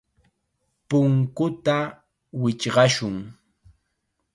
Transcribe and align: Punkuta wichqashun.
Punkuta 0.89 1.77
wichqashun. 2.41 3.15